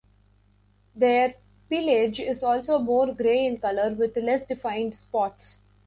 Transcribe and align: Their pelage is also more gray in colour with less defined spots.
Their 0.95 1.35
pelage 1.69 2.19
is 2.19 2.41
also 2.41 2.79
more 2.79 3.13
gray 3.13 3.45
in 3.45 3.59
colour 3.59 3.93
with 3.93 4.17
less 4.17 4.43
defined 4.45 4.95
spots. 4.95 5.57